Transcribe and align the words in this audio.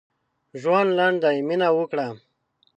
ژوند 0.61 0.89
لنډ 0.97 1.17
دی؛ 1.23 1.37
مينه 1.47 1.67
وکړه. 1.77 2.07